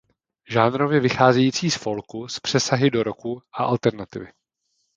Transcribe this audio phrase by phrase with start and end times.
[0.49, 4.27] Žánrově vycházející z folku s přesahy do rocku a alternativy.